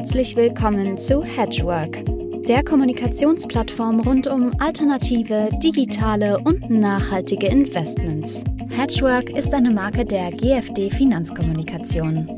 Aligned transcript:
Herzlich 0.00 0.34
willkommen 0.34 0.96
zu 0.96 1.22
Hedgework, 1.22 2.02
der 2.46 2.64
Kommunikationsplattform 2.64 4.00
rund 4.00 4.26
um 4.28 4.50
alternative, 4.58 5.50
digitale 5.62 6.38
und 6.38 6.70
nachhaltige 6.70 7.48
Investments. 7.48 8.42
Hedgework 8.70 9.28
ist 9.28 9.52
eine 9.52 9.70
Marke 9.70 10.06
der 10.06 10.30
GFD 10.30 10.88
Finanzkommunikation. 10.88 12.34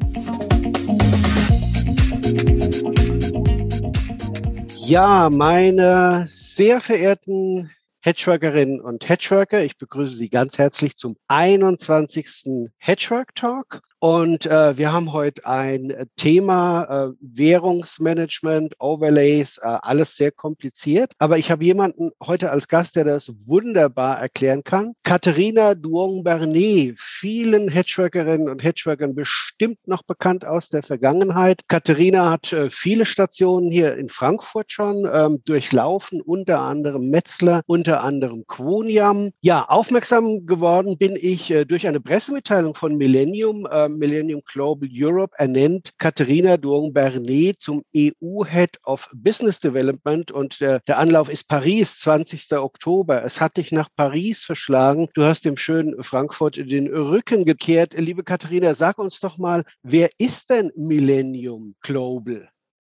Ja, 4.78 5.30
meine 5.30 6.26
sehr 6.26 6.80
verehrten 6.80 7.70
Hedgeworkerinnen 8.00 8.80
und 8.80 9.08
Hedgeworker, 9.08 9.62
ich 9.62 9.78
begrüße 9.78 10.16
Sie 10.16 10.30
ganz 10.30 10.58
herzlich 10.58 10.96
zum 10.96 11.14
21. 11.28 12.72
Hedgework 12.78 13.36
Talk. 13.36 13.82
Und 14.04 14.46
äh, 14.46 14.76
wir 14.76 14.92
haben 14.92 15.12
heute 15.12 15.46
ein 15.46 15.94
Thema 16.16 16.82
äh, 16.82 17.12
Währungsmanagement, 17.20 18.74
Overlays, 18.80 19.58
äh, 19.58 19.78
alles 19.80 20.16
sehr 20.16 20.32
kompliziert. 20.32 21.12
Aber 21.20 21.38
ich 21.38 21.52
habe 21.52 21.64
jemanden 21.64 22.10
heute 22.20 22.50
als 22.50 22.66
Gast, 22.66 22.96
der 22.96 23.04
das 23.04 23.32
wunderbar 23.46 24.18
erklären 24.18 24.64
kann. 24.64 24.94
Katharina 25.04 25.76
Duong-Bernet, 25.76 26.96
vielen 26.98 27.68
Hedgeworkerinnen 27.68 28.48
und 28.48 28.64
Hedgeworkern 28.64 29.14
bestimmt 29.14 29.86
noch 29.86 30.02
bekannt 30.02 30.44
aus 30.44 30.68
der 30.68 30.82
Vergangenheit. 30.82 31.60
Katharina 31.68 32.28
hat 32.28 32.52
äh, 32.52 32.70
viele 32.70 33.06
Stationen 33.06 33.70
hier 33.70 33.96
in 33.96 34.08
Frankfurt 34.08 34.72
schon 34.72 35.08
ähm, 35.12 35.42
durchlaufen, 35.44 36.20
unter 36.20 36.58
anderem 36.58 37.08
Metzler, 37.08 37.62
unter 37.66 38.02
anderem 38.02 38.48
Quoniam. 38.48 39.30
Ja, 39.42 39.64
aufmerksam 39.68 40.44
geworden 40.44 40.98
bin 40.98 41.14
ich 41.14 41.52
äh, 41.52 41.64
durch 41.64 41.86
eine 41.86 42.00
Pressemitteilung 42.00 42.74
von 42.74 42.96
Millennium. 42.96 43.68
Millennium 43.98 44.42
Global 44.44 44.88
Europe 44.92 45.34
ernennt 45.38 45.92
Katharina 45.98 46.56
Duong-Bernet 46.56 47.60
zum 47.60 47.82
EU-Head 47.96 48.78
of 48.84 49.08
Business 49.12 49.60
Development 49.60 50.30
und 50.30 50.60
der, 50.60 50.80
der 50.80 50.98
Anlauf 50.98 51.28
ist 51.28 51.48
Paris, 51.48 51.98
20. 52.00 52.52
Oktober. 52.52 53.24
Es 53.24 53.40
hat 53.40 53.56
dich 53.56 53.72
nach 53.72 53.88
Paris 53.96 54.44
verschlagen. 54.44 55.08
Du 55.14 55.24
hast 55.24 55.44
dem 55.44 55.56
schönen 55.56 56.02
Frankfurt 56.02 56.56
den 56.56 56.86
Rücken 56.88 57.44
gekehrt. 57.44 57.94
Liebe 57.98 58.24
Katharina, 58.24 58.74
sag 58.74 58.98
uns 58.98 59.20
doch 59.20 59.38
mal, 59.38 59.64
wer 59.82 60.10
ist 60.18 60.50
denn 60.50 60.70
Millennium 60.76 61.74
Global? 61.80 62.48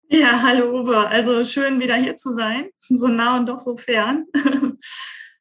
Ja, 0.10 0.42
hallo 0.44 0.82
Uwe. 0.82 1.08
Also 1.08 1.44
schön 1.44 1.80
wieder 1.80 1.96
hier 1.96 2.16
zu 2.16 2.34
sein, 2.34 2.70
so 2.80 3.08
nah 3.08 3.38
und 3.38 3.48
doch 3.48 3.60
so 3.60 3.78
fern. 3.78 4.26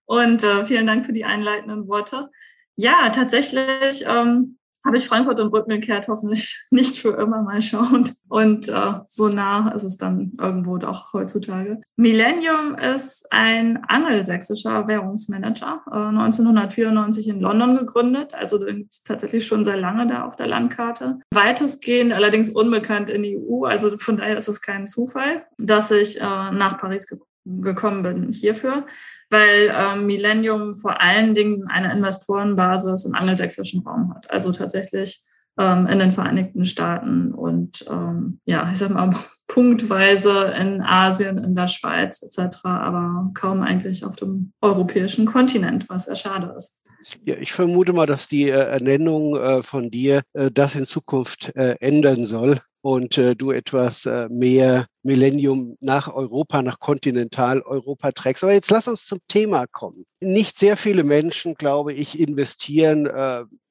Und 0.04 0.44
äh, 0.44 0.66
vielen 0.66 0.86
Dank 0.86 1.06
für 1.06 1.14
die 1.14 1.24
einleitenden 1.24 1.88
Worte. 1.88 2.28
Ja, 2.76 3.08
tatsächlich 3.10 4.04
ähm, 4.06 4.58
habe 4.84 4.96
ich 4.96 5.06
Frankfurt 5.06 5.40
und 5.40 5.52
Rücken 5.52 5.70
gekehrt, 5.70 6.08
hoffentlich 6.08 6.62
nicht 6.70 6.96
für 6.96 7.16
immer 7.16 7.42
mal 7.42 7.62
schauen. 7.62 8.10
Und 8.28 8.68
äh, 8.68 8.94
so 9.08 9.28
nah 9.28 9.70
ist 9.72 9.82
es 9.82 9.96
dann 9.96 10.32
irgendwo 10.40 10.78
doch 10.78 11.12
heutzutage. 11.12 11.80
Millennium 11.96 12.74
ist 12.74 13.26
ein 13.30 13.82
angelsächsischer 13.86 14.88
Währungsmanager, 14.88 15.82
äh, 15.90 15.96
1994 15.96 17.28
in 17.28 17.40
London 17.40 17.76
gegründet, 17.76 18.34
also 18.34 18.58
tatsächlich 19.04 19.46
schon 19.46 19.64
sehr 19.64 19.76
lange 19.76 20.06
da 20.06 20.24
auf 20.24 20.36
der 20.36 20.46
Landkarte. 20.46 21.20
Weitestgehend 21.32 22.12
allerdings 22.12 22.50
unbekannt 22.50 23.10
in 23.10 23.22
die 23.22 23.38
EU, 23.38 23.64
also 23.64 23.96
von 23.98 24.16
daher 24.16 24.36
ist 24.36 24.48
es 24.48 24.60
kein 24.60 24.86
Zufall, 24.86 25.46
dass 25.58 25.90
ich 25.90 26.20
äh, 26.20 26.24
nach 26.24 26.78
Paris 26.78 27.06
gekommen 27.06 27.31
bin 27.44 28.32
hierfür 28.32 28.86
weil 29.32 29.72
ähm, 29.74 30.06
Millennium 30.06 30.74
vor 30.74 31.00
allen 31.00 31.34
Dingen 31.34 31.66
eine 31.68 31.90
Investorenbasis 31.92 33.06
im 33.06 33.14
angelsächsischen 33.14 33.82
Raum 33.82 34.14
hat. 34.14 34.30
Also 34.30 34.52
tatsächlich 34.52 35.22
ähm, 35.58 35.86
in 35.86 35.98
den 35.98 36.12
Vereinigten 36.12 36.66
Staaten 36.66 37.32
und 37.32 37.84
ähm, 37.90 38.40
ja, 38.44 38.68
ich 38.70 38.78
sag 38.78 38.90
mal 38.90 39.10
punktweise 39.48 40.52
in 40.60 40.82
Asien, 40.82 41.38
in 41.38 41.56
der 41.56 41.66
Schweiz 41.66 42.22
etc., 42.22 42.58
aber 42.64 43.30
kaum 43.34 43.62
eigentlich 43.62 44.04
auf 44.04 44.16
dem 44.16 44.52
europäischen 44.60 45.24
Kontinent, 45.24 45.88
was 45.88 46.04
sehr 46.04 46.16
schade 46.16 46.54
ist. 46.56 46.80
Ja, 47.24 47.34
ich 47.34 47.52
vermute 47.52 47.92
mal, 47.92 48.06
dass 48.06 48.28
die 48.28 48.48
äh, 48.48 48.52
Ernennung 48.52 49.36
äh, 49.36 49.62
von 49.62 49.90
dir 49.90 50.22
äh, 50.34 50.50
das 50.52 50.74
in 50.74 50.84
Zukunft 50.84 51.54
äh, 51.56 51.76
ändern 51.80 52.24
soll 52.24 52.60
und 52.82 53.16
äh, 53.16 53.34
du 53.34 53.52
etwas 53.52 54.04
äh, 54.04 54.28
mehr 54.28 54.86
Millennium 55.02 55.76
nach 55.80 56.12
Europa, 56.12 56.60
nach 56.62 56.78
Kontinentaleuropa 56.78 58.12
trägst. 58.12 58.42
Aber 58.42 58.52
jetzt 58.52 58.70
lass 58.70 58.88
uns 58.88 59.06
zum 59.06 59.20
Thema 59.28 59.66
kommen. 59.66 60.04
Nicht 60.20 60.58
sehr 60.58 60.76
viele 60.76 61.04
Menschen, 61.04 61.54
glaube 61.54 61.92
ich, 61.92 62.20
investieren 62.20 63.08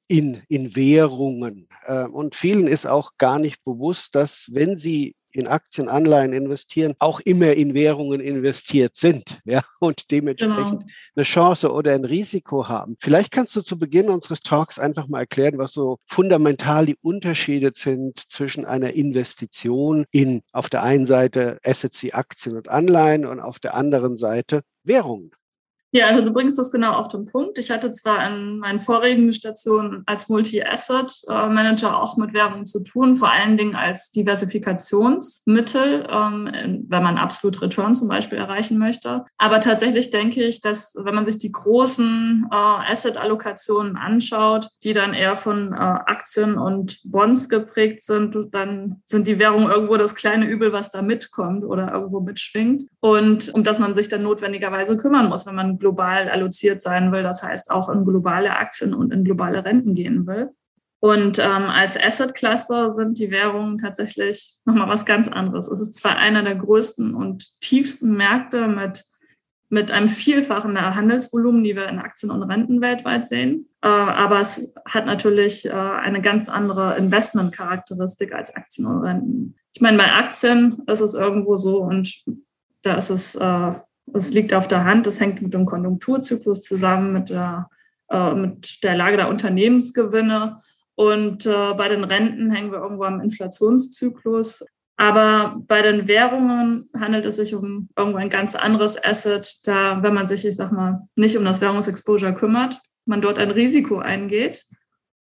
in, 0.10 0.42
in 0.50 0.76
Währungen. 0.76 1.70
und 2.12 2.36
vielen 2.36 2.68
ist 2.68 2.86
auch 2.86 3.12
gar 3.18 3.40
nicht 3.40 3.64
bewusst, 3.64 4.14
dass 4.16 4.50
wenn 4.52 4.78
sie 4.78 5.16
in 5.34 5.48
Aktien, 5.48 5.90
Anleihen 5.90 6.34
investieren, 6.34 6.96
auch 7.00 7.20
immer 7.20 7.54
in 7.54 7.74
Währungen 7.74 8.20
investiert 8.20 8.96
sind 8.96 9.40
ja, 9.46 9.62
und 9.80 10.12
dementsprechend 10.12 10.82
genau. 10.82 10.94
eine 11.16 11.24
Chance 11.24 11.72
oder 11.72 11.94
ein 11.94 12.06
Risiko 12.06 12.68
haben. 12.68 12.96
Vielleicht 13.00 13.32
kannst 13.32 13.56
du 13.56 13.62
zu 13.62 13.78
Beginn 13.78 14.10
unseres 14.10 14.42
Talks 14.42 14.80
einfach 14.80 15.08
mal 15.08 15.20
erklären, 15.20 15.58
was 15.58 15.74
so 15.74 15.98
fundamental 16.08 16.86
die 16.86 16.98
Unterschiede 17.02 17.72
sind 17.76 18.20
zwischen 18.32 18.66
einer 18.66 18.94
Investition 18.94 20.06
in 20.12 20.42
auf 20.52 20.70
der 20.70 20.84
einen 20.84 21.06
Seite 21.06 21.60
Assets 21.64 22.02
wie 22.04 22.14
Aktien 22.14 22.58
und 22.58 22.70
Anleihen 22.70 23.26
und 23.26 23.40
auf 23.40 23.60
der 23.60 23.76
anderen 23.76 24.18
Seite 24.18 24.62
Währungen. 24.84 25.32
Ja, 25.94 26.08
also 26.08 26.24
du 26.24 26.32
bringst 26.32 26.58
das 26.58 26.72
genau 26.72 26.94
auf 26.94 27.10
den 27.10 27.26
Punkt. 27.26 27.58
Ich 27.58 27.70
hatte 27.70 27.92
zwar 27.92 28.20
an 28.20 28.60
meinen 28.60 28.80
vorigen 28.80 29.34
Stationen 29.34 30.04
als 30.06 30.30
Multi-Asset-Manager 30.30 32.02
auch 32.02 32.16
mit 32.16 32.34
Währung 32.34 32.66
zu 32.66 32.82
tun, 32.82 33.18
vor 33.18 33.30
allen 33.30 33.58
Dingen 33.58 33.76
als 33.76 34.10
Diversifikationsmittel, 34.12 36.08
ähm, 36.10 36.50
wenn 36.88 37.04
man 37.04 37.18
absolut 37.18 37.62
Return 37.62 37.94
zum 37.94 38.08
Beispiel 38.08 38.38
erreichen 38.38 38.78
möchte. 38.78 39.26
Aber 39.38 39.60
tatsächlich 39.60 40.12
denke 40.12 40.42
ich, 40.42 40.62
dass 40.62 40.94
wenn 40.98 41.14
man 41.14 41.26
sich 41.26 41.40
die 41.40 41.52
großen 41.52 42.48
äh, 42.50 42.56
Asset-Allokationen 42.56 43.98
anschaut, 43.98 44.70
die 44.84 44.94
dann 44.94 45.14
eher 45.14 45.36
von 45.36 45.74
äh, 45.74 45.76
Aktien 45.76 46.58
und 46.58 47.02
Bonds 47.04 47.50
geprägt 47.50 48.02
sind, 48.04 48.38
dann 48.54 49.02
sind 49.06 49.28
die 49.28 49.40
Währungen 49.40 49.70
irgendwo 49.70 49.98
das 49.98 50.16
kleine 50.16 50.46
Übel, 50.46 50.72
was 50.72 50.90
da 50.90 51.02
mitkommt 51.02 51.66
oder 51.66 51.92
irgendwo 51.92 52.22
mitschwingt. 52.22 52.84
Und 53.02 53.54
um 53.54 53.66
das 53.66 53.80
man 53.80 53.94
sich 53.94 54.08
dann 54.08 54.24
notwendigerweise 54.24 54.96
kümmern 54.96 55.28
muss, 55.28 55.46
wenn 55.46 55.56
man 55.56 55.81
global 55.82 56.30
alloziert 56.30 56.82
sein 56.82 57.12
will, 57.12 57.24
das 57.24 57.44
heißt 57.44 57.70
auch 57.72 57.90
in 57.90 58.06
globale 58.06 58.56
Aktien 58.56 58.94
und 58.94 59.12
in 59.12 59.26
globale 59.26 59.66
Renten 59.66 59.94
gehen 59.94 60.26
will. 60.26 60.52
Und 61.02 61.40
ähm, 61.40 61.66
als 61.66 62.02
Assetklasse 62.02 62.92
sind 62.92 63.18
die 63.18 63.32
Währungen 63.32 63.80
tatsächlich 63.80 64.54
nochmal 64.66 64.88
was 64.88 65.06
ganz 65.06 65.28
anderes. 65.28 65.68
Es 65.68 65.82
ist 65.82 65.96
zwar 65.96 66.18
einer 66.18 66.44
der 66.44 66.56
größten 66.56 67.16
und 67.16 67.60
tiefsten 67.60 68.16
Märkte 68.16 68.68
mit, 68.68 69.04
mit 69.70 69.92
einem 69.92 70.08
Vielfachen 70.08 70.76
der 70.76 70.96
Handelsvolumen, 70.96 71.64
die 71.64 71.76
wir 71.76 71.90
in 71.90 71.98
Aktien 71.98 72.32
und 72.32 72.44
Renten 72.44 72.82
weltweit 72.82 73.26
sehen, 73.26 73.68
äh, 73.84 73.88
aber 73.88 74.42
es 74.42 74.74
hat 74.86 75.08
natürlich 75.08 75.66
äh, 75.66 75.72
eine 75.72 76.22
ganz 76.22 76.50
andere 76.50 76.96
Investmentcharakteristik 76.98 78.34
als 78.34 78.56
Aktien 78.56 78.86
und 78.86 79.02
Renten. 79.04 79.56
Ich 79.74 79.82
meine, 79.82 79.98
bei 79.98 80.12
Aktien 80.12 80.84
ist 80.86 81.02
es 81.02 81.16
irgendwo 81.16 81.58
so 81.58 81.82
und 81.82 82.24
da 82.84 82.96
ist 82.96 83.10
es 83.10 83.34
äh, 83.36 83.74
es 84.14 84.34
liegt 84.34 84.54
auf 84.54 84.68
der 84.68 84.86
Hand, 84.86 85.08
das 85.08 85.20
hängt 85.20 85.42
mit 85.42 85.54
dem 85.54 85.66
Konjunkturzyklus 85.66 86.64
zusammen, 86.64 87.14
mit 87.14 87.30
der, 87.30 87.70
äh, 88.10 88.34
mit 88.34 88.84
der 88.84 88.96
Lage 88.96 89.18
der 89.18 89.30
Unternehmensgewinne. 89.30 90.60
Und 90.96 91.46
äh, 91.46 91.74
bei 91.74 91.90
den 91.90 92.04
Renten 92.04 92.52
hängen 92.52 92.72
wir 92.72 92.80
irgendwo 92.80 93.04
am 93.04 93.22
Inflationszyklus. 93.22 94.66
Aber 94.98 95.58
bei 95.68 95.82
den 95.82 96.08
Währungen 96.08 96.90
handelt 96.96 97.26
es 97.26 97.38
sich 97.38 97.56
um 97.56 97.90
irgendwo 97.98 98.20
ein 98.20 98.30
ganz 98.30 98.54
anderes 98.54 99.04
Asset, 99.04 99.66
da, 99.66 100.04
wenn 100.04 100.14
man 100.14 100.28
sich, 100.28 100.46
ich 100.46 100.56
sag 100.56 100.72
mal, 100.72 101.08
nicht 101.16 101.38
um 101.38 101.44
das 101.44 101.60
Währungsexposure 101.60 102.36
kümmert, 102.36 102.80
man 103.06 103.22
dort 103.22 103.40
ein 103.40 103.50
Risiko 103.50 103.98
eingeht 103.98 104.66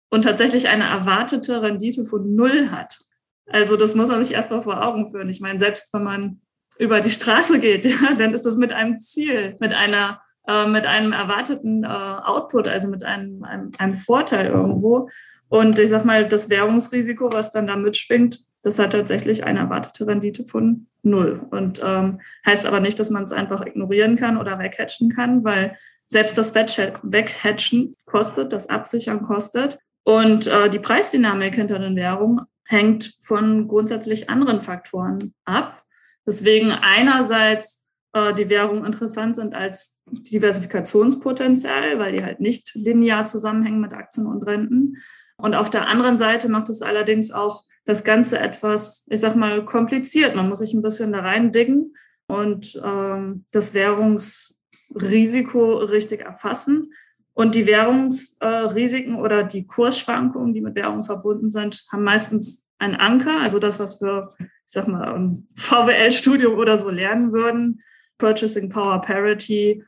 und 0.09 0.23
tatsächlich 0.23 0.67
eine 0.67 0.83
erwartete 0.83 1.61
Rendite 1.61 2.03
von 2.03 2.35
Null 2.35 2.71
hat. 2.71 2.99
Also 3.45 3.77
das 3.77 3.95
muss 3.95 4.09
man 4.09 4.23
sich 4.23 4.33
erstmal 4.33 4.61
vor 4.61 4.85
Augen 4.85 5.11
führen. 5.11 5.29
Ich 5.29 5.39
meine, 5.39 5.59
selbst 5.59 5.93
wenn 5.93 6.03
man 6.03 6.41
über 6.79 7.01
die 7.01 7.11
Straße 7.11 7.59
geht, 7.59 7.85
ja, 7.85 8.15
dann 8.17 8.33
ist 8.33 8.45
das 8.45 8.57
mit 8.57 8.71
einem 8.71 8.97
Ziel, 8.97 9.55
mit 9.59 9.73
einer 9.73 10.21
äh, 10.49 10.65
mit 10.65 10.87
einem 10.87 11.11
erwarteten 11.11 11.83
äh, 11.83 11.87
Output, 11.87 12.67
also 12.67 12.87
mit 12.87 13.03
einem, 13.03 13.43
einem, 13.43 13.71
einem 13.77 13.93
Vorteil 13.93 14.47
irgendwo. 14.47 15.07
Und 15.47 15.77
ich 15.77 15.89
sag 15.89 16.05
mal, 16.05 16.27
das 16.27 16.49
Währungsrisiko, 16.49 17.31
was 17.31 17.51
dann 17.51 17.67
da 17.67 17.75
mitschwingt, 17.75 18.39
das 18.63 18.79
hat 18.79 18.93
tatsächlich 18.93 19.43
eine 19.43 19.59
erwartete 19.59 20.07
Rendite 20.07 20.43
von 20.43 20.87
null. 21.03 21.41
Und 21.51 21.81
ähm, 21.83 22.19
heißt 22.45 22.65
aber 22.65 22.79
nicht, 22.79 22.99
dass 22.99 23.11
man 23.11 23.25
es 23.25 23.31
einfach 23.31 23.65
ignorieren 23.65 24.15
kann 24.15 24.37
oder 24.37 24.57
weghatchen 24.57 25.11
kann, 25.11 25.43
weil 25.43 25.77
selbst 26.07 26.35
das 26.37 26.55
Weghatchen 26.55 27.95
kostet, 28.05 28.51
das 28.51 28.69
Absichern 28.69 29.21
kostet. 29.21 29.77
Und 30.03 30.47
äh, 30.47 30.69
die 30.71 30.79
Preisdynamik 30.79 31.55
hinter 31.55 31.77
den 31.77 31.95
Währungen 31.95 32.41
hängt 32.65 33.13
von 33.21 33.67
grundsätzlich 33.67 34.29
anderen 34.29 34.61
Faktoren 34.61 35.33
ab. 35.45 35.83
Deswegen 36.29 36.71
einerseits 36.71 37.83
äh, 38.13 38.35
die 38.35 38.49
Währungen 38.49 38.85
interessant 38.85 39.35
sind 39.35 39.55
als 39.55 39.99
Diversifikationspotenzial, 40.11 41.97
weil 41.97 42.11
die 42.11 42.23
halt 42.23 42.39
nicht 42.39 42.75
linear 42.75 43.25
zusammenhängen 43.25 43.81
mit 43.81 43.93
Aktien 43.93 44.27
und 44.27 44.43
Renten. 44.43 44.97
Und 45.37 45.55
auf 45.55 45.71
der 45.71 45.87
anderen 45.87 46.19
Seite 46.19 46.47
macht 46.47 46.69
es 46.69 46.83
allerdings 46.83 47.31
auch 47.31 47.63
das 47.85 48.03
Ganze 48.03 48.37
etwas, 48.37 49.07
ich 49.09 49.21
sag 49.21 49.35
mal, 49.35 49.65
kompliziert. 49.65 50.35
Man 50.35 50.49
muss 50.49 50.59
sich 50.59 50.75
ein 50.75 50.83
bisschen 50.83 51.13
da 51.13 51.21
reindicken 51.21 51.95
und 52.27 52.79
ähm, 52.85 53.45
das 53.49 53.73
Währungsrisiko 53.73 55.77
richtig 55.77 56.21
erfassen. 56.21 56.93
Und 57.33 57.55
die 57.55 57.65
Währungsrisiken 57.65 59.15
äh, 59.15 59.19
oder 59.19 59.43
die 59.43 59.65
Kursschwankungen, 59.65 60.53
die 60.53 60.61
mit 60.61 60.75
Währung 60.75 61.03
verbunden 61.03 61.49
sind, 61.49 61.87
haben 61.91 62.03
meistens 62.03 62.67
einen 62.77 62.97
Anker, 62.97 63.41
also 63.41 63.57
das, 63.57 63.79
was 63.79 63.99
wir, 63.99 64.29
ich 64.69 64.73
sag 64.73 64.87
mal, 64.87 65.41
VWL-Studium 65.55 66.53
oder 66.53 66.77
so 66.77 66.91
lernen 66.91 67.33
würden, 67.33 67.81
Purchasing 68.19 68.69
Power 68.69 69.01
Parity, 69.01 69.83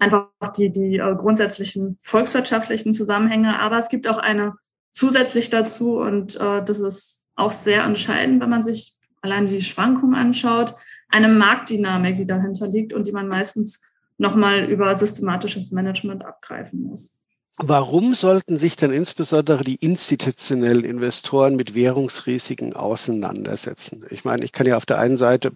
einfach 0.00 0.26
die, 0.56 0.72
die 0.72 0.96
äh, 0.96 1.14
grundsätzlichen 1.14 1.98
volkswirtschaftlichen 2.00 2.92
Zusammenhänge. 2.92 3.60
Aber 3.60 3.78
es 3.78 3.88
gibt 3.88 4.08
auch 4.08 4.18
eine 4.18 4.54
zusätzlich 4.90 5.50
dazu 5.50 6.00
und 6.00 6.34
äh, 6.34 6.64
das 6.64 6.80
ist 6.80 7.22
auch 7.36 7.52
sehr 7.52 7.84
entscheidend, 7.84 8.42
wenn 8.42 8.50
man 8.50 8.64
sich 8.64 8.96
allein 9.22 9.46
die 9.46 9.62
Schwankungen 9.62 10.16
anschaut, 10.16 10.74
eine 11.08 11.28
Marktdynamik, 11.28 12.16
die 12.16 12.26
dahinter 12.26 12.66
liegt 12.66 12.92
und 12.92 13.06
die 13.06 13.12
man 13.12 13.28
meistens 13.28 13.84
nochmal 14.16 14.64
über 14.64 14.98
systematisches 14.98 15.70
Management 15.70 16.24
abgreifen 16.24 16.82
muss. 16.82 17.16
Warum 17.60 18.14
sollten 18.14 18.56
sich 18.56 18.76
denn 18.76 18.92
insbesondere 18.92 19.64
die 19.64 19.74
institutionellen 19.74 20.84
Investoren 20.84 21.56
mit 21.56 21.74
Währungsrisiken 21.74 22.72
auseinandersetzen? 22.74 24.06
Ich 24.10 24.24
meine, 24.24 24.44
ich 24.44 24.52
kann 24.52 24.66
ja 24.66 24.76
auf 24.76 24.86
der 24.86 24.98
einen 24.98 25.18
Seite 25.18 25.52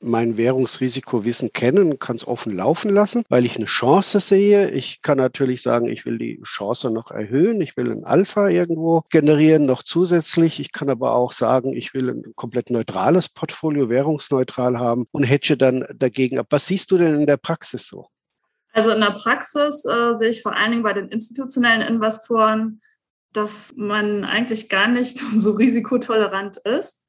mein 0.00 0.36
Währungsrisikowissen 0.36 1.52
kennen, 1.52 1.98
kann 1.98 2.16
es 2.16 2.26
offen 2.26 2.54
laufen 2.54 2.90
lassen, 2.90 3.24
weil 3.28 3.44
ich 3.44 3.56
eine 3.56 3.66
Chance 3.66 4.20
sehe. 4.20 4.70
Ich 4.70 5.02
kann 5.02 5.18
natürlich 5.18 5.60
sagen, 5.60 5.88
ich 5.88 6.06
will 6.06 6.18
die 6.18 6.40
Chance 6.44 6.90
noch 6.90 7.10
erhöhen, 7.10 7.60
ich 7.60 7.76
will 7.76 7.90
ein 7.90 8.04
Alpha 8.04 8.48
irgendwo 8.48 9.02
generieren, 9.10 9.66
noch 9.66 9.82
zusätzlich. 9.82 10.60
Ich 10.60 10.72
kann 10.72 10.88
aber 10.88 11.16
auch 11.16 11.32
sagen, 11.32 11.74
ich 11.74 11.92
will 11.94 12.10
ein 12.10 12.32
komplett 12.36 12.70
neutrales 12.70 13.28
Portfolio, 13.28 13.88
währungsneutral 13.88 14.78
haben 14.78 15.06
und 15.10 15.24
hedge 15.24 15.56
dann 15.56 15.84
dagegen 15.96 16.38
ab. 16.38 16.46
Was 16.50 16.68
siehst 16.68 16.92
du 16.92 16.96
denn 16.96 17.20
in 17.20 17.26
der 17.26 17.38
Praxis 17.38 17.88
so? 17.88 18.06
Also 18.72 18.90
in 18.90 19.00
der 19.00 19.12
Praxis 19.12 19.84
äh, 19.84 20.14
sehe 20.14 20.30
ich 20.30 20.42
vor 20.42 20.54
allen 20.54 20.70
Dingen 20.70 20.82
bei 20.82 20.92
den 20.92 21.08
institutionellen 21.08 21.82
Investoren, 21.82 22.80
dass 23.32 23.72
man 23.76 24.24
eigentlich 24.24 24.68
gar 24.68 24.88
nicht 24.88 25.18
so 25.36 25.52
risikotolerant 25.52 26.58
ist 26.58 27.06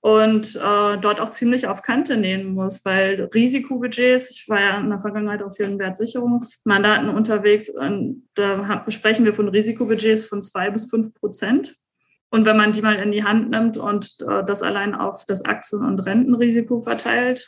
und 0.00 0.56
äh, 0.56 0.98
dort 0.98 1.20
auch 1.20 1.30
ziemlich 1.30 1.68
auf 1.68 1.82
Kante 1.82 2.16
nehmen 2.16 2.54
muss, 2.54 2.84
weil 2.84 3.30
Risikobudgets, 3.32 4.30
ich 4.30 4.48
war 4.48 4.60
ja 4.60 4.78
in 4.78 4.90
der 4.90 5.00
Vergangenheit 5.00 5.42
auf 5.42 5.56
vielen 5.56 5.78
Wertsicherungsmandaten 5.78 7.08
unterwegs 7.08 7.68
und 7.68 8.28
da 8.34 8.82
besprechen 8.84 9.24
wir 9.24 9.32
von 9.32 9.48
Risikobudgets 9.48 10.26
von 10.26 10.42
zwei 10.42 10.70
bis 10.70 10.90
fünf 10.90 11.14
Prozent. 11.14 11.76
Und 12.30 12.46
wenn 12.46 12.56
man 12.56 12.72
die 12.72 12.82
mal 12.82 12.96
in 12.96 13.12
die 13.12 13.24
Hand 13.24 13.50
nimmt 13.50 13.76
und 13.76 14.16
äh, 14.22 14.42
das 14.44 14.62
allein 14.62 14.94
auf 14.94 15.24
das 15.26 15.44
Aktien- 15.44 15.84
und 15.84 16.00
Rentenrisiko 16.00 16.82
verteilt 16.82 17.46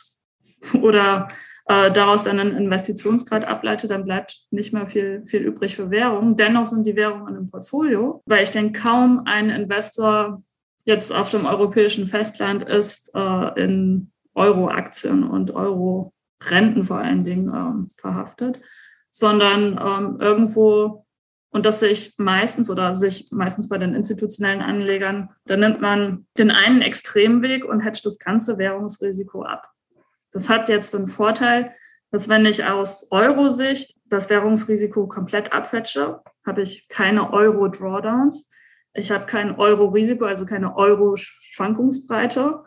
oder 0.81 1.27
äh, 1.67 1.91
daraus 1.91 2.23
dann 2.23 2.39
einen 2.39 2.55
Investitionsgrad 2.55 3.45
ableitet, 3.45 3.89
dann 3.89 4.03
bleibt 4.03 4.47
nicht 4.51 4.73
mehr 4.73 4.85
viel, 4.85 5.23
viel 5.25 5.41
übrig 5.41 5.75
für 5.75 5.89
Währung. 5.89 6.35
Dennoch 6.35 6.67
sind 6.67 6.85
die 6.85 6.95
Währungen 6.95 7.35
im 7.35 7.49
Portfolio, 7.49 8.21
weil 8.25 8.43
ich 8.43 8.51
denke, 8.51 8.79
kaum 8.79 9.23
ein 9.25 9.49
Investor 9.49 10.43
jetzt 10.83 11.11
auf 11.11 11.31
dem 11.31 11.45
europäischen 11.45 12.07
Festland 12.07 12.63
ist, 12.63 13.11
äh, 13.15 13.63
in 13.63 14.11
Euro-Aktien 14.35 15.23
und 15.23 15.51
Euro-Renten 15.51 16.83
vor 16.83 16.97
allen 16.97 17.23
Dingen 17.23 17.47
ähm, 17.47 17.87
verhaftet, 17.97 18.61
sondern 19.09 19.79
ähm, 19.83 20.19
irgendwo, 20.21 21.05
und 21.49 21.65
das 21.65 21.79
sehe 21.79 21.89
ich 21.89 22.15
meistens 22.17 22.69
oder 22.69 22.95
sich 22.97 23.29
meistens 23.31 23.69
bei 23.69 23.79
den 23.79 23.95
institutionellen 23.95 24.61
Anlegern, 24.61 25.29
da 25.45 25.57
nimmt 25.57 25.81
man 25.81 26.27
den 26.37 26.51
einen 26.51 26.81
Extremweg 26.81 27.65
und 27.65 27.79
hedgt 27.79 28.05
das 28.05 28.19
ganze 28.19 28.57
Währungsrisiko 28.59 29.43
ab. 29.43 29.71
Das 30.35 30.49
hat 30.49 30.67
jetzt 30.67 30.93
den 30.93 31.07
Vorteil, 31.07 31.73
dass 32.11 32.27
wenn 32.27 32.45
ich 32.45 32.65
aus 32.65 33.07
Euro-Sicht 33.09 34.01
das 34.09 34.29
Währungsrisiko 34.29 35.07
komplett 35.07 35.53
abfetsche, 35.53 36.19
habe 36.45 36.61
ich 36.61 36.89
keine 36.89 37.31
Euro-Drawdowns, 37.31 38.49
ich 38.93 39.11
habe 39.11 39.27
kein 39.27 39.55
Euro-Risiko, 39.55 40.25
also 40.25 40.45
keine 40.45 40.75
Euro-Schwankungsbreite, 40.75 42.65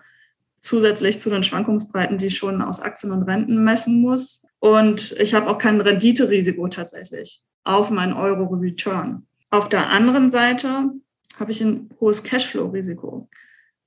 zusätzlich 0.62 1.20
zu 1.20 1.28
den 1.28 1.42
Schwankungsbreiten, 1.42 2.16
die 2.16 2.28
ich 2.28 2.38
schon 2.38 2.62
aus 2.62 2.80
Aktien 2.80 3.12
und 3.12 3.24
Renten 3.24 3.62
messen 3.62 4.00
muss. 4.00 4.46
Und 4.60 5.12
ich 5.18 5.34
habe 5.34 5.50
auch 5.50 5.58
kein 5.58 5.78
Renditerisiko 5.82 6.68
tatsächlich 6.68 7.44
auf 7.64 7.90
meinen 7.90 8.14
Euro-Return. 8.14 9.26
Auf 9.50 9.68
der 9.68 9.90
anderen 9.90 10.30
Seite 10.30 10.90
habe 11.38 11.50
ich 11.50 11.60
ein 11.60 11.90
hohes 12.00 12.22
Cashflow-Risiko. 12.22 13.28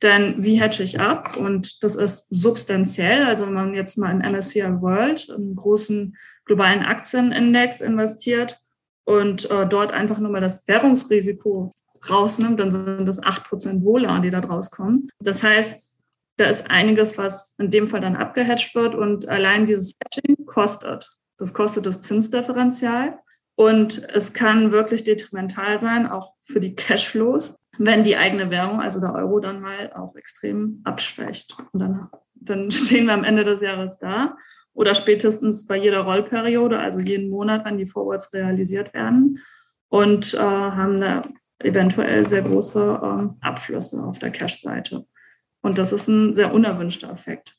Denn 0.01 0.35
wie 0.43 0.59
hedge 0.59 0.83
ich 0.83 0.99
ab? 0.99 1.37
Und 1.37 1.83
das 1.83 1.95
ist 1.95 2.27
substanziell. 2.29 3.23
Also 3.23 3.45
wenn 3.45 3.53
man 3.53 3.73
jetzt 3.73 3.97
mal 3.97 4.11
in 4.11 4.19
MSCI 4.19 4.81
World, 4.81 5.29
einen 5.29 5.55
großen 5.55 6.17
globalen 6.45 6.81
Aktienindex 6.81 7.81
investiert 7.81 8.59
und 9.03 9.49
äh, 9.51 9.67
dort 9.67 9.91
einfach 9.91 10.17
nur 10.17 10.31
mal 10.31 10.41
das 10.41 10.67
Währungsrisiko 10.67 11.73
rausnimmt, 12.09 12.59
dann 12.59 12.71
sind 12.71 13.05
das 13.05 13.21
8% 13.21 13.83
Wohler, 13.83 14.19
die 14.21 14.31
da 14.31 14.41
draus 14.41 14.71
kommen. 14.71 15.07
Das 15.19 15.43
heißt, 15.43 15.95
da 16.37 16.45
ist 16.45 16.71
einiges, 16.71 17.17
was 17.19 17.53
in 17.59 17.69
dem 17.69 17.87
Fall 17.87 18.01
dann 18.01 18.15
abgehatcht 18.15 18.73
wird 18.73 18.95
und 18.95 19.27
allein 19.27 19.67
dieses 19.67 19.93
Hedging 20.03 20.45
kostet. 20.47 21.11
Das 21.37 21.53
kostet 21.53 21.85
das 21.85 22.01
Zinsdifferenzial 22.01 23.19
und 23.55 24.09
es 24.09 24.33
kann 24.33 24.71
wirklich 24.71 25.03
detrimental 25.03 25.79
sein, 25.79 26.07
auch 26.07 26.33
für 26.41 26.59
die 26.59 26.75
Cashflows, 26.75 27.59
wenn 27.85 28.03
die 28.03 28.17
eigene 28.17 28.49
Währung, 28.49 28.79
also 28.79 28.99
der 28.99 29.13
Euro, 29.13 29.39
dann 29.39 29.61
mal 29.61 29.91
auch 29.93 30.15
extrem 30.15 30.81
abschwächt. 30.83 31.57
Und 31.71 31.79
dann, 31.79 32.09
dann 32.35 32.71
stehen 32.71 33.05
wir 33.05 33.13
am 33.13 33.23
Ende 33.23 33.43
des 33.43 33.61
Jahres 33.61 33.97
da 33.99 34.35
oder 34.73 34.95
spätestens 34.95 35.67
bei 35.67 35.77
jeder 35.77 36.01
Rollperiode, 36.01 36.79
also 36.79 36.99
jeden 36.99 37.29
Monat, 37.29 37.65
wenn 37.65 37.77
die 37.77 37.85
Forwards 37.85 38.33
realisiert 38.33 38.93
werden 38.93 39.39
und 39.89 40.33
äh, 40.33 40.37
haben 40.39 40.95
eine 40.95 41.23
eventuell 41.59 42.25
sehr 42.25 42.41
große 42.41 43.01
ähm, 43.03 43.37
Abflüsse 43.41 44.01
auf 44.03 44.19
der 44.19 44.31
Cash-Seite. 44.31 45.05
Und 45.61 45.77
das 45.77 45.91
ist 45.91 46.07
ein 46.07 46.35
sehr 46.35 46.53
unerwünschter 46.53 47.11
Effekt. 47.11 47.55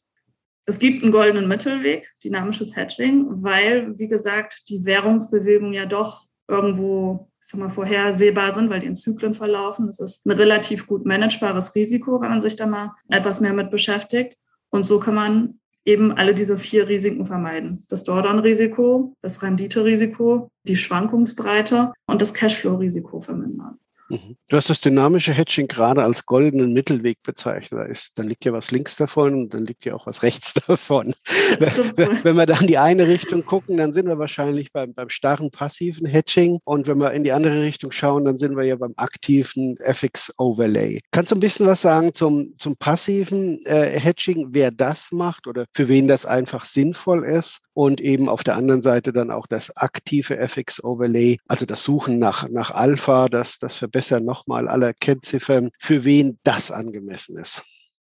Es 0.64 0.78
gibt 0.78 1.02
einen 1.02 1.12
goldenen 1.12 1.48
Mittelweg, 1.48 2.10
dynamisches 2.22 2.76
Hedging, 2.76 3.42
weil, 3.42 3.98
wie 3.98 4.08
gesagt, 4.08 4.68
die 4.68 4.84
Währungsbewegungen 4.84 5.72
ja 5.72 5.86
doch 5.86 6.26
irgendwo 6.48 7.31
ich 7.42 7.48
sag 7.48 7.58
mal, 7.58 7.70
vorhersehbar 7.70 8.54
sind, 8.54 8.70
weil 8.70 8.80
die 8.80 8.86
in 8.86 8.94
Zyklen 8.96 9.34
verlaufen. 9.34 9.88
Das 9.88 9.98
ist 9.98 10.24
ein 10.24 10.30
relativ 10.30 10.86
gut 10.86 11.04
managebares 11.04 11.74
Risiko, 11.74 12.20
wenn 12.20 12.30
man 12.30 12.40
sich 12.40 12.54
da 12.54 12.66
mal 12.66 12.92
etwas 13.08 13.40
mehr 13.40 13.52
mit 13.52 13.70
beschäftigt. 13.70 14.38
Und 14.70 14.86
so 14.86 15.00
kann 15.00 15.16
man 15.16 15.60
eben 15.84 16.12
alle 16.12 16.34
diese 16.34 16.56
vier 16.56 16.88
Risiken 16.88 17.26
vermeiden. 17.26 17.84
Das 17.88 18.04
Drawdown-Risiko, 18.04 19.16
das 19.20 19.42
Rendite-Risiko, 19.42 20.50
die 20.62 20.76
Schwankungsbreite 20.76 21.92
und 22.06 22.22
das 22.22 22.32
Cashflow-Risiko 22.32 23.20
vermindern. 23.20 23.78
Mhm. 24.12 24.36
Du 24.48 24.58
hast 24.58 24.68
das 24.68 24.82
dynamische 24.82 25.32
Hedging 25.32 25.68
gerade 25.68 26.02
als 26.02 26.26
goldenen 26.26 26.74
Mittelweg 26.74 27.22
bezeichnet. 27.22 27.80
Da 27.80 27.84
ist, 27.84 28.18
dann 28.18 28.28
liegt 28.28 28.44
ja 28.44 28.52
was 28.52 28.70
links 28.70 28.94
davon 28.96 29.34
und 29.34 29.54
dann 29.54 29.64
liegt 29.64 29.86
ja 29.86 29.94
auch 29.94 30.06
was 30.06 30.22
rechts 30.22 30.52
davon. 30.66 31.14
Wenn 31.58 32.36
wir 32.36 32.44
da 32.44 32.58
in 32.60 32.66
die 32.66 32.76
eine 32.76 33.08
Richtung 33.08 33.46
gucken, 33.46 33.78
dann 33.78 33.94
sind 33.94 34.06
wir 34.06 34.18
wahrscheinlich 34.18 34.70
beim, 34.70 34.92
beim 34.92 35.08
starren 35.08 35.50
passiven 35.50 36.06
Hedging. 36.06 36.58
Und 36.64 36.88
wenn 36.88 36.98
wir 36.98 37.12
in 37.12 37.24
die 37.24 37.32
andere 37.32 37.62
Richtung 37.62 37.90
schauen, 37.90 38.26
dann 38.26 38.36
sind 38.36 38.54
wir 38.54 38.64
ja 38.64 38.76
beim 38.76 38.92
aktiven 38.96 39.78
FX-Overlay. 39.78 41.00
Kannst 41.10 41.32
du 41.32 41.36
ein 41.36 41.40
bisschen 41.40 41.66
was 41.66 41.80
sagen 41.80 42.12
zum, 42.12 42.54
zum 42.58 42.76
passiven 42.76 43.64
äh, 43.64 43.98
Hedging, 43.98 44.48
wer 44.50 44.70
das 44.70 45.10
macht 45.10 45.46
oder 45.46 45.64
für 45.72 45.88
wen 45.88 46.06
das 46.06 46.26
einfach 46.26 46.66
sinnvoll 46.66 47.24
ist? 47.24 47.60
Und 47.74 48.00
eben 48.00 48.28
auf 48.28 48.44
der 48.44 48.56
anderen 48.56 48.82
Seite 48.82 49.12
dann 49.12 49.30
auch 49.30 49.46
das 49.46 49.76
aktive 49.76 50.36
FX-Overlay, 50.36 51.38
also 51.46 51.66
das 51.66 51.82
Suchen 51.82 52.18
nach, 52.18 52.48
nach 52.48 52.70
Alpha, 52.70 53.28
das, 53.28 53.58
das 53.58 53.76
Verbessern 53.76 54.24
nochmal 54.24 54.68
aller 54.68 54.92
Kennziffern, 54.92 55.70
für 55.78 56.04
wen 56.04 56.38
das 56.44 56.70
angemessen 56.70 57.38
ist. 57.38 57.62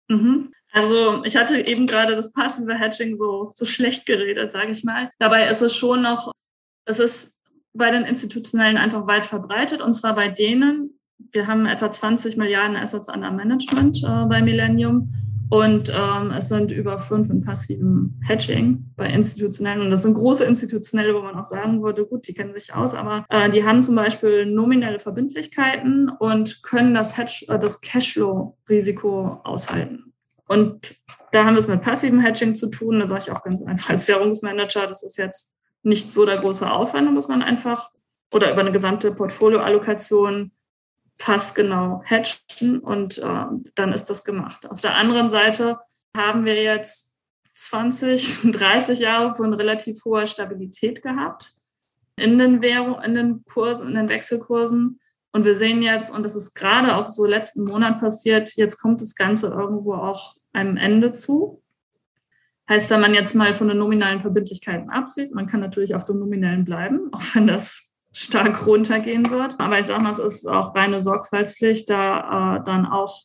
Mhm. 0.08 0.52
Also 0.72 1.24
ich 1.24 1.38
hatte 1.38 1.68
eben 1.68 1.88
gerade 1.88 2.16
das 2.16 2.34
passive 2.34 2.76
Hedging 2.76 3.16
so, 3.16 3.52
so 3.56 3.66
schlecht 3.66 4.06
geredet, 4.06 4.52
sage 4.52 4.72
ich 4.72 4.84
mal. 4.84 5.10
Dabei 5.20 5.48
ist 5.48 5.62
es 5.62 5.74
schon 5.76 6.02
noch, 6.02 6.32
es 6.86 7.00
ist 7.00 7.36
bei 7.74 7.92
den 7.92 8.04
Institutionellen 8.04 8.78
einfach 8.78 9.08
weit 9.08 9.26
verbreitet 9.26 9.82
und 9.82 9.94
zwar 9.94 10.16
bei 10.16 10.28
denen, 10.28 11.00
wir 11.32 11.48
haben 11.48 11.66
etwa 11.66 11.92
20 11.92 12.36
Milliarden 12.38 12.76
Assets 12.76 13.08
under 13.08 13.32
Management 13.32 14.04
äh, 14.04 14.26
bei 14.26 14.42
Millennium 14.42 15.14
und 15.50 15.92
ähm, 15.96 16.32
es 16.32 16.50
sind 16.50 16.72
über 16.72 16.98
fünf 17.00 17.30
in 17.30 17.42
passivem 17.42 18.20
Hedging 18.22 18.92
bei 18.96 19.08
institutionellen. 19.08 19.82
Und 19.82 19.92
das 19.92 20.02
sind 20.02 20.16
große 20.16 20.44
institutionelle, 20.44 21.14
wo 21.14 21.22
man 21.22 21.36
auch 21.36 21.46
sagen 21.46 21.84
würde, 21.84 22.06
gut, 22.06 22.28
die 22.28 22.34
kennen 22.34 22.54
sich 22.54 22.74
aus, 22.74 22.94
aber 22.94 23.26
äh, 23.30 23.50
die 23.50 23.64
haben 23.64 23.82
zum 23.82 23.96
Beispiel 23.96 24.46
nominelle 24.46 25.00
Verbindlichkeiten 25.00 26.10
und 26.10 26.64
können 26.64 26.94
das, 26.94 27.18
Hedge, 27.18 27.46
äh, 27.48 27.60
das 27.60 27.82
Cashflow-Risiko 27.82 29.42
aushalten. 29.44 30.14
Und 30.48 30.96
da 31.32 31.46
haben 31.46 31.56
wir 31.56 31.60
es 31.60 31.68
mit 31.68 31.82
passivem 31.82 32.20
Hedging 32.20 32.56
zu 32.56 32.70
tun. 32.70 33.00
Da 33.00 33.08
sage 33.08 33.26
ich 33.28 33.32
auch 33.32 33.44
ganz 33.44 33.62
einfach 33.62 33.92
als 33.92 34.08
Währungsmanager, 34.08 34.88
das 34.88 35.04
ist 35.04 35.18
jetzt 35.18 35.54
nicht 35.84 36.12
so 36.12 36.26
der 36.26 36.38
große 36.38 36.70
Aufwand, 36.70 37.08
da 37.08 37.12
muss 37.12 37.28
man 37.28 37.44
einfach 37.44 37.92
oder 38.34 38.52
über 38.52 38.62
eine 38.62 38.72
gesamte 38.72 39.12
Portfolioallokation 39.12 40.52
passgenau 41.18 42.02
hatchen 42.06 42.80
und 42.80 43.18
äh, 43.20 43.46
dann 43.76 43.94
ist 43.94 44.06
das 44.06 44.24
gemacht. 44.24 44.70
Auf 44.70 44.82
der 44.82 44.96
anderen 44.96 45.30
Seite 45.30 45.80
haben 46.16 46.46
wir 46.46 46.62
jetzt 46.62 47.14
20, 47.54 48.52
30 48.52 49.00
Jahre 49.00 49.36
von 49.36 49.54
relativ 49.54 50.04
hoher 50.06 50.28
Stabilität 50.28 51.02
gehabt 51.02 51.54
in 52.18 52.38
den 52.38 52.62
Währungen, 52.62 53.04
in 53.04 53.16
den 53.16 53.46
Kursen, 53.46 53.88
in 53.88 53.96
den 53.96 54.10
Wechselkursen. 54.10 55.00
Und 55.32 55.46
wir 55.46 55.56
sehen 55.56 55.82
jetzt, 55.82 56.12
und 56.12 56.24
das 56.24 56.36
ist 56.36 56.54
gerade 56.54 56.96
auch 56.96 57.10
so 57.10 57.26
letzten 57.26 57.66
Monat 57.66 58.00
passiert, 58.00 58.56
jetzt 58.56 58.78
kommt 58.80 59.02
das 59.02 59.16
Ganze 59.16 59.48
irgendwo 59.48 59.94
auch 59.94 60.36
einem 60.54 60.78
Ende 60.78 61.12
zu. 61.12 61.62
Heißt, 62.70 62.90
wenn 62.90 63.02
man 63.02 63.14
jetzt 63.14 63.36
mal 63.36 63.54
von 63.54 63.68
den 63.68 63.78
nominalen 63.78 64.22
Verbindlichkeiten 64.22 64.90
absieht, 64.90 65.34
man 65.34 65.46
kann 65.46 65.60
natürlich 65.60 65.94
auf 65.94 66.06
den 66.06 66.20
nominellen 66.20 66.64
bleiben, 66.64 67.10
auch 67.12 67.22
wenn 67.34 67.48
das 67.48 67.85
stark 68.16 68.66
runtergehen 68.66 69.30
wird. 69.30 69.60
Aber 69.60 69.78
ich 69.78 69.88
sage 69.88 70.02
mal, 70.02 70.12
es 70.12 70.20
ist 70.20 70.48
auch 70.48 70.74
reine 70.74 71.02
Sorgfaltspflicht, 71.02 71.90
da 71.90 72.58
äh, 72.58 72.64
dann 72.64 72.86
auch 72.86 73.22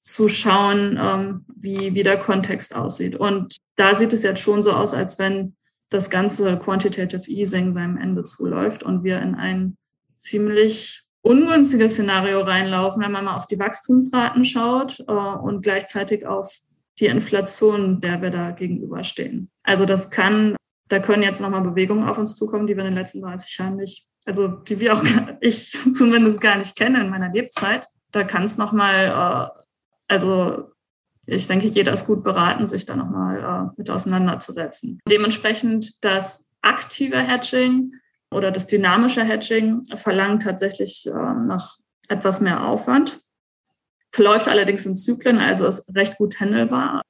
zu 0.00 0.28
schauen, 0.28 0.98
ähm, 0.98 1.44
wie, 1.54 1.94
wie 1.94 2.02
der 2.02 2.18
Kontext 2.18 2.74
aussieht. 2.74 3.16
Und 3.16 3.56
da 3.76 3.94
sieht 3.94 4.14
es 4.14 4.22
jetzt 4.22 4.40
schon 4.40 4.62
so 4.62 4.72
aus, 4.72 4.94
als 4.94 5.18
wenn 5.18 5.56
das 5.90 6.08
ganze 6.08 6.56
Quantitative 6.56 7.30
Easing 7.30 7.74
seinem 7.74 7.98
Ende 7.98 8.24
zuläuft 8.24 8.82
und 8.82 9.04
wir 9.04 9.20
in 9.20 9.34
ein 9.34 9.76
ziemlich 10.16 11.02
ungünstiges 11.20 11.92
Szenario 11.92 12.40
reinlaufen, 12.40 13.02
wenn 13.02 13.12
man 13.12 13.26
mal 13.26 13.34
auf 13.34 13.46
die 13.46 13.58
Wachstumsraten 13.58 14.44
schaut 14.46 15.00
äh, 15.00 15.12
und 15.12 15.60
gleichzeitig 15.62 16.26
auf 16.26 16.50
die 16.98 17.06
Inflation, 17.06 18.00
der 18.00 18.22
wir 18.22 18.30
da 18.30 18.52
gegenüberstehen. 18.52 19.50
Also 19.64 19.84
das 19.84 20.10
kann, 20.10 20.56
da 20.90 20.98
können 20.98 21.22
jetzt 21.22 21.40
nochmal 21.40 21.62
Bewegungen 21.62 22.06
auf 22.08 22.18
uns 22.18 22.36
zukommen, 22.36 22.66
die 22.66 22.76
wir 22.76 22.84
in 22.84 22.90
den 22.90 22.98
letzten 22.98 23.22
30 23.22 23.58
Jahren 23.58 23.76
nicht, 23.76 24.06
also 24.26 24.48
die 24.48 24.80
wir 24.80 24.92
auch, 24.92 25.02
ich 25.40 25.72
zumindest 25.92 26.40
gar 26.40 26.58
nicht 26.58 26.76
kenne 26.76 27.00
in 27.00 27.10
meiner 27.10 27.32
Lebzeit. 27.32 27.86
Da 28.10 28.24
kann 28.24 28.44
es 28.44 28.58
nochmal, 28.58 29.06
äh, 29.06 29.62
also 30.08 30.72
ich 31.26 31.46
denke, 31.46 31.68
jeder 31.68 31.92
ist 31.92 32.06
gut 32.06 32.24
beraten, 32.24 32.66
sich 32.66 32.86
da 32.86 32.96
nochmal 32.96 33.38
äh, 33.38 33.74
mit 33.76 33.88
auseinanderzusetzen. 33.88 34.98
Dementsprechend 35.08 36.04
das 36.04 36.44
aktive 36.60 37.18
Hedging 37.18 37.94
oder 38.32 38.50
das 38.50 38.66
dynamische 38.66 39.22
Hedging 39.22 39.84
verlangt 39.94 40.42
tatsächlich 40.42 41.06
äh, 41.06 41.10
noch 41.12 41.78
etwas 42.08 42.40
mehr 42.40 42.66
Aufwand, 42.66 43.20
verläuft 44.10 44.48
allerdings 44.48 44.86
in 44.86 44.96
Zyklen, 44.96 45.38
also 45.38 45.68
ist 45.68 45.94
recht 45.94 46.16
gut 46.16 46.40
handelbar, 46.40 47.02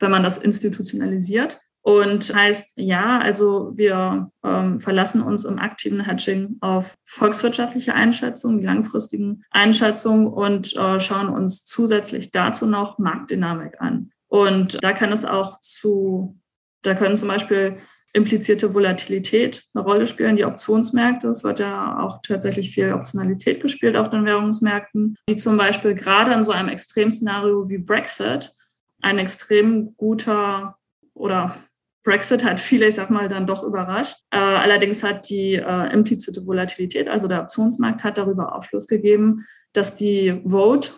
wenn 0.00 0.10
man 0.10 0.22
das 0.22 0.36
institutionalisiert. 0.36 1.62
Und 1.82 2.32
heißt, 2.32 2.74
ja, 2.76 3.18
also 3.18 3.72
wir 3.74 4.30
ähm, 4.44 4.78
verlassen 4.78 5.20
uns 5.20 5.44
im 5.44 5.58
aktiven 5.58 6.00
Hedging 6.00 6.58
auf 6.60 6.94
volkswirtschaftliche 7.04 7.94
Einschätzungen, 7.94 8.60
die 8.60 8.66
langfristigen 8.66 9.42
Einschätzungen 9.50 10.28
und 10.28 10.76
äh, 10.76 11.00
schauen 11.00 11.28
uns 11.28 11.64
zusätzlich 11.64 12.30
dazu 12.30 12.66
noch 12.66 12.98
Marktdynamik 12.98 13.80
an. 13.80 14.12
Und 14.28 14.82
da 14.82 14.92
kann 14.92 15.10
es 15.12 15.24
auch 15.24 15.60
zu, 15.60 16.38
da 16.82 16.94
können 16.94 17.16
zum 17.16 17.28
Beispiel 17.28 17.76
implizierte 18.12 18.74
Volatilität 18.74 19.64
eine 19.74 19.84
Rolle 19.84 20.06
spielen, 20.06 20.36
die 20.36 20.44
Optionsmärkte. 20.44 21.28
Es 21.28 21.42
wird 21.42 21.58
ja 21.58 21.98
auch 21.98 22.20
tatsächlich 22.22 22.70
viel 22.70 22.92
Optionalität 22.92 23.60
gespielt 23.60 23.96
auf 23.96 24.10
den 24.10 24.24
Währungsmärkten, 24.24 25.16
die 25.28 25.36
zum 25.36 25.56
Beispiel 25.56 25.94
gerade 25.94 26.32
in 26.32 26.44
so 26.44 26.52
einem 26.52 26.68
Extremszenario 26.68 27.68
wie 27.68 27.78
Brexit 27.78 28.52
ein 29.00 29.18
extrem 29.18 29.96
guter 29.96 30.76
oder 31.14 31.56
Brexit 32.04 32.44
hat 32.44 32.58
viele, 32.58 32.88
ich 32.88 32.96
sag 32.96 33.10
mal, 33.10 33.28
dann 33.28 33.46
doch 33.46 33.62
überrascht. 33.62 34.16
Äh, 34.30 34.38
allerdings 34.38 35.02
hat 35.02 35.28
die 35.28 35.54
äh, 35.54 35.92
implizite 35.92 36.44
Volatilität, 36.46 37.08
also 37.08 37.28
der 37.28 37.42
Optionsmarkt, 37.42 38.02
hat 38.02 38.18
darüber 38.18 38.54
Aufschluss 38.54 38.86
gegeben, 38.86 39.46
dass 39.72 39.94
die 39.94 40.42
Vote 40.44 40.90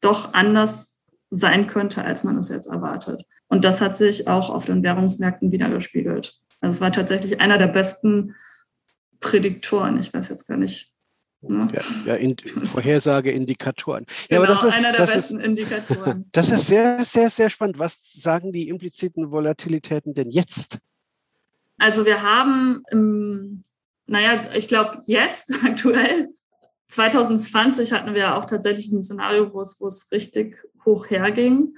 doch 0.00 0.34
anders 0.34 0.98
sein 1.30 1.66
könnte, 1.68 2.04
als 2.04 2.24
man 2.24 2.36
es 2.36 2.48
jetzt 2.48 2.66
erwartet. 2.66 3.24
Und 3.48 3.64
das 3.64 3.80
hat 3.80 3.96
sich 3.96 4.28
auch 4.28 4.50
auf 4.50 4.64
den 4.64 4.82
Währungsmärkten 4.82 5.52
wiedergespiegelt. 5.52 6.38
Also 6.60 6.76
es 6.76 6.80
war 6.80 6.92
tatsächlich 6.92 7.40
einer 7.40 7.58
der 7.58 7.68
besten 7.68 8.34
Prädiktoren. 9.20 9.98
Ich 9.98 10.12
weiß 10.12 10.28
jetzt 10.28 10.46
gar 10.46 10.56
nicht? 10.56 10.91
Ja, 11.42 11.68
ja 12.06 12.14
in, 12.14 12.36
Vorhersageindikatoren. 12.38 14.06
Ja, 14.30 14.38
genau, 14.38 14.42
aber 14.42 14.46
das 14.46 14.64
ist, 14.64 14.76
einer 14.76 14.92
der 14.92 15.06
besten 15.06 15.40
ist, 15.40 15.46
Indikatoren. 15.46 16.26
Das 16.32 16.50
ist 16.50 16.66
sehr, 16.66 17.04
sehr, 17.04 17.30
sehr 17.30 17.50
spannend. 17.50 17.78
Was 17.78 18.12
sagen 18.12 18.52
die 18.52 18.68
impliziten 18.68 19.30
Volatilitäten 19.30 20.14
denn 20.14 20.30
jetzt? 20.30 20.78
Also 21.78 22.06
wir 22.06 22.22
haben, 22.22 22.82
im, 22.90 23.62
naja, 24.06 24.52
ich 24.54 24.68
glaube 24.68 25.00
jetzt 25.06 25.52
aktuell, 25.64 26.28
2020 26.88 27.92
hatten 27.92 28.14
wir 28.14 28.36
auch 28.36 28.44
tatsächlich 28.44 28.92
ein 28.92 29.02
Szenario, 29.02 29.52
wo 29.52 29.62
es, 29.62 29.80
wo 29.80 29.86
es 29.86 30.12
richtig 30.12 30.58
hoch 30.84 31.10
herging. 31.10 31.74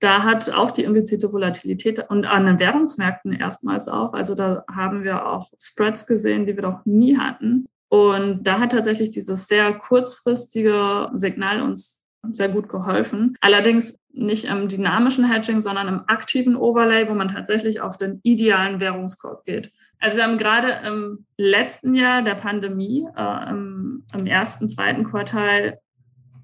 Da 0.00 0.22
hat 0.22 0.50
auch 0.50 0.70
die 0.70 0.84
implizite 0.84 1.32
Volatilität 1.32 2.10
und 2.10 2.24
an 2.24 2.46
den 2.46 2.58
Währungsmärkten 2.58 3.32
erstmals 3.32 3.88
auch, 3.88 4.14
also 4.14 4.34
da 4.34 4.64
haben 4.72 5.04
wir 5.04 5.26
auch 5.26 5.52
Spreads 5.60 6.06
gesehen, 6.06 6.46
die 6.46 6.56
wir 6.56 6.62
doch 6.62 6.84
nie 6.84 7.18
hatten. 7.18 7.68
Und 7.92 8.44
da 8.44 8.58
hat 8.58 8.72
tatsächlich 8.72 9.10
dieses 9.10 9.48
sehr 9.48 9.74
kurzfristige 9.74 11.10
Signal 11.12 11.60
uns 11.60 12.00
sehr 12.32 12.48
gut 12.48 12.70
geholfen. 12.70 13.36
Allerdings 13.42 13.98
nicht 14.14 14.46
im 14.46 14.68
dynamischen 14.68 15.30
Hedging, 15.30 15.60
sondern 15.60 15.88
im 15.88 16.00
aktiven 16.06 16.56
Overlay, 16.56 17.06
wo 17.10 17.12
man 17.12 17.28
tatsächlich 17.28 17.82
auf 17.82 17.98
den 17.98 18.20
idealen 18.22 18.80
Währungskorb 18.80 19.44
geht. 19.44 19.72
Also 19.98 20.16
wir 20.16 20.24
haben 20.24 20.38
gerade 20.38 20.86
im 20.86 21.26
letzten 21.36 21.94
Jahr 21.94 22.22
der 22.22 22.36
Pandemie, 22.36 23.06
äh, 23.14 23.50
im, 23.50 24.06
im, 24.18 24.24
ersten, 24.24 24.70
zweiten 24.70 25.04
Quartal, 25.04 25.78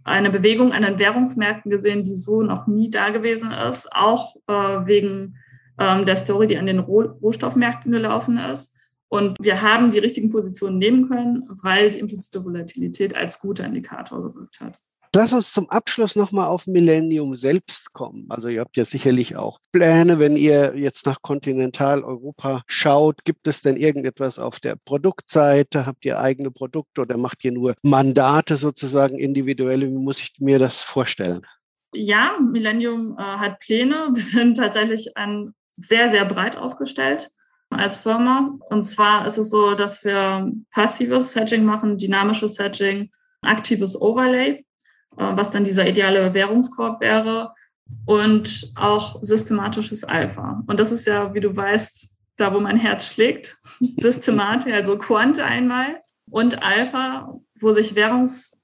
eine 0.04 0.28
Bewegung 0.28 0.74
an 0.74 0.82
den 0.82 0.98
Währungsmärkten 0.98 1.70
gesehen, 1.70 2.04
die 2.04 2.14
so 2.14 2.42
noch 2.42 2.66
nie 2.66 2.90
da 2.90 3.08
gewesen 3.08 3.52
ist, 3.52 3.90
auch 3.94 4.36
äh, 4.48 4.52
wegen 4.84 5.36
ähm, 5.78 6.04
der 6.04 6.16
Story, 6.16 6.46
die 6.46 6.58
an 6.58 6.66
den 6.66 6.80
Rohstoffmärkten 6.80 7.90
gelaufen 7.90 8.36
ist. 8.36 8.74
Und 9.08 9.36
wir 9.40 9.62
haben 9.62 9.90
die 9.90 9.98
richtigen 9.98 10.30
Positionen 10.30 10.78
nehmen 10.78 11.08
können, 11.08 11.44
weil 11.62 11.90
die 11.90 11.98
implizite 11.98 12.44
Volatilität 12.44 13.16
als 13.16 13.40
guter 13.40 13.64
Indikator 13.64 14.22
gewirkt 14.22 14.60
hat. 14.60 14.78
Lass 15.14 15.32
uns 15.32 15.52
zum 15.52 15.70
Abschluss 15.70 16.16
nochmal 16.16 16.48
auf 16.48 16.66
Millennium 16.66 17.34
selbst 17.34 17.94
kommen. 17.94 18.26
Also 18.28 18.48
ihr 18.48 18.60
habt 18.60 18.76
ja 18.76 18.84
sicherlich 18.84 19.36
auch 19.36 19.58
Pläne, 19.72 20.18
wenn 20.18 20.36
ihr 20.36 20.76
jetzt 20.76 21.06
nach 21.06 21.22
Kontinentaleuropa 21.22 22.62
schaut. 22.66 23.24
Gibt 23.24 23.48
es 23.48 23.62
denn 23.62 23.78
irgendetwas 23.78 24.38
auf 24.38 24.60
der 24.60 24.76
Produktseite? 24.76 25.86
Habt 25.86 26.04
ihr 26.04 26.20
eigene 26.20 26.50
Produkte 26.50 27.00
oder 27.00 27.16
macht 27.16 27.42
ihr 27.44 27.52
nur 27.52 27.74
Mandate 27.82 28.56
sozusagen 28.56 29.18
individuelle? 29.18 29.88
Wie 29.88 29.98
muss 29.98 30.20
ich 30.20 30.34
mir 30.40 30.58
das 30.58 30.82
vorstellen? 30.82 31.40
Ja, 31.94 32.38
Millennium 32.38 33.16
äh, 33.18 33.22
hat 33.22 33.60
Pläne. 33.60 34.10
Wir 34.12 34.22
sind 34.22 34.58
tatsächlich 34.58 35.16
ein 35.16 35.54
sehr, 35.76 36.10
sehr 36.10 36.26
breit 36.26 36.56
aufgestellt 36.56 37.30
als 37.70 38.00
Firma. 38.00 38.58
Und 38.70 38.84
zwar 38.84 39.26
ist 39.26 39.38
es 39.38 39.50
so, 39.50 39.74
dass 39.74 40.04
wir 40.04 40.50
passives 40.72 41.34
Hedging 41.34 41.64
machen, 41.64 41.98
dynamisches 41.98 42.58
Hedging, 42.58 43.10
aktives 43.42 44.00
Overlay, 44.00 44.50
äh, 44.50 44.64
was 45.16 45.50
dann 45.50 45.64
dieser 45.64 45.86
ideale 45.86 46.32
Währungskorb 46.34 47.00
wäre 47.00 47.52
und 48.06 48.72
auch 48.74 49.18
systematisches 49.22 50.04
Alpha. 50.04 50.62
Und 50.66 50.80
das 50.80 50.92
ist 50.92 51.06
ja, 51.06 51.32
wie 51.34 51.40
du 51.40 51.54
weißt, 51.54 52.16
da, 52.36 52.54
wo 52.54 52.60
mein 52.60 52.76
Herz 52.76 53.06
schlägt. 53.06 53.58
Systematik, 53.96 54.72
also 54.72 54.98
Quant 54.98 55.40
einmal 55.40 56.00
und 56.30 56.62
Alpha, 56.62 57.34
wo 57.60 57.72
sich 57.72 57.94
Währungs 57.94 58.57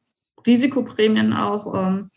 Risikoprämien 0.46 1.32
auch 1.32 1.74
ähm, 1.74 2.10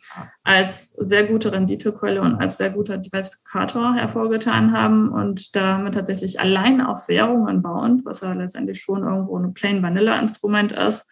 als 0.43 0.89
sehr 0.93 1.25
gute 1.25 1.51
Renditequelle 1.51 2.21
und 2.21 2.35
als 2.35 2.57
sehr 2.57 2.69
guter 2.69 2.97
Diversifikator 2.97 3.95
hervorgetan 3.95 4.73
haben 4.73 5.09
und 5.09 5.55
damit 5.55 5.93
tatsächlich 5.93 6.39
allein 6.39 6.81
auf 6.81 7.07
Währungen 7.07 7.61
bauend, 7.61 8.05
was 8.05 8.21
ja 8.21 8.33
letztendlich 8.33 8.81
schon 8.81 9.03
irgendwo 9.03 9.37
ein 9.37 9.53
Plain 9.53 9.81
Vanilla 9.81 10.19
Instrument 10.19 10.71
ist, 10.71 11.05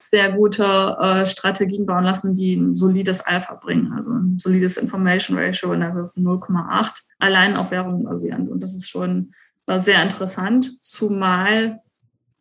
sehr 0.00 0.32
gute 0.32 0.96
äh, 1.00 1.26
Strategien 1.26 1.86
bauen 1.86 2.04
lassen, 2.04 2.34
die 2.34 2.54
ein 2.54 2.74
solides 2.74 3.20
Alpha 3.20 3.54
bringen, 3.54 3.92
also 3.92 4.12
ein 4.12 4.38
solides 4.38 4.76
Information 4.76 5.36
Ratio 5.36 5.72
in 5.72 5.80
der 5.80 5.92
Höhe 5.92 6.08
von 6.08 6.22
0,8, 6.22 6.92
allein 7.18 7.56
auf 7.56 7.70
Währungen 7.72 8.04
basierend. 8.04 8.48
Und 8.48 8.62
das 8.62 8.74
ist 8.74 8.88
schon 8.88 9.32
war 9.66 9.80
sehr 9.80 10.02
interessant, 10.02 10.82
zumal 10.82 11.82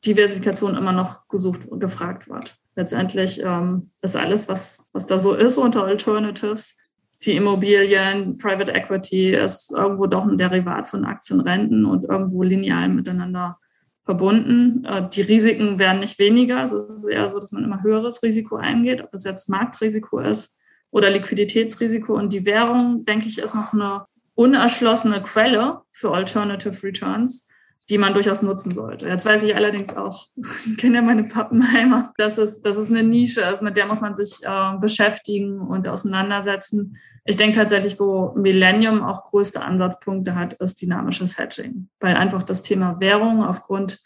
Diversifikation 0.05 0.75
immer 0.75 0.93
noch 0.93 1.27
gesucht, 1.27 1.67
gefragt 1.71 2.29
wird 2.29 2.55
letztendlich 2.77 3.41
ähm, 3.43 3.89
ist 4.01 4.15
alles, 4.15 4.47
was, 4.47 4.87
was 4.93 5.07
da 5.07 5.19
so 5.19 5.33
ist 5.33 5.57
unter 5.57 5.83
Alternatives, 5.83 6.77
die 7.25 7.35
Immobilien, 7.35 8.37
Private 8.37 8.71
Equity 8.71 9.31
ist 9.31 9.71
irgendwo 9.71 10.05
doch 10.05 10.23
ein 10.23 10.37
Derivat 10.37 10.87
von 10.87 11.03
Aktienrenten 11.03 11.85
und 11.85 12.05
irgendwo 12.05 12.43
lineal 12.43 12.89
miteinander 12.89 13.57
verbunden. 14.05 14.85
Äh, 14.85 15.09
die 15.09 15.23
Risiken 15.23 15.79
werden 15.79 15.99
nicht 15.99 16.19
weniger. 16.19 16.59
Also 16.59 16.85
es 16.85 16.97
ist 16.97 17.09
eher 17.09 17.29
so, 17.29 17.39
dass 17.39 17.51
man 17.51 17.63
immer 17.63 17.81
höheres 17.81 18.21
Risiko 18.21 18.57
eingeht, 18.57 19.03
ob 19.03 19.13
es 19.13 19.23
jetzt 19.23 19.49
Marktrisiko 19.49 20.19
ist 20.19 20.55
oder 20.91 21.09
Liquiditätsrisiko. 21.09 22.13
Und 22.15 22.31
die 22.33 22.45
Währung, 22.45 23.03
denke 23.05 23.27
ich, 23.27 23.39
ist 23.39 23.55
noch 23.55 23.73
eine 23.73 24.05
unerschlossene 24.35 25.23
Quelle 25.23 25.81
für 25.91 26.11
Alternative 26.11 26.83
Returns, 26.83 27.47
die 27.89 27.97
man 27.97 28.13
durchaus 28.13 28.41
nutzen 28.41 28.73
sollte. 28.73 29.07
Jetzt 29.07 29.25
weiß 29.25 29.43
ich 29.43 29.55
allerdings 29.55 29.95
auch, 29.95 30.27
ich 30.65 30.77
kenne 30.77 30.95
ja 30.95 31.01
meine 31.01 31.23
Pappenheimer, 31.23 32.13
dass 32.17 32.37
es, 32.37 32.61
dass 32.61 32.77
es 32.77 32.89
eine 32.89 33.03
Nische 33.03 33.41
ist, 33.41 33.61
mit 33.61 33.77
der 33.77 33.85
muss 33.85 34.01
man 34.01 34.15
sich 34.15 34.39
äh, 34.43 34.77
beschäftigen 34.79 35.59
und 35.59 35.87
auseinandersetzen. 35.87 36.97
Ich 37.25 37.37
denke 37.37 37.57
tatsächlich, 37.57 37.99
wo 37.99 38.33
Millennium 38.35 39.03
auch 39.03 39.25
größte 39.25 39.61
Ansatzpunkte 39.61 40.35
hat, 40.35 40.53
ist 40.53 40.81
dynamisches 40.81 41.37
Hedging, 41.37 41.89
weil 41.99 42.15
einfach 42.15 42.43
das 42.43 42.61
Thema 42.61 42.99
Währung 42.99 43.43
aufgrund 43.43 43.99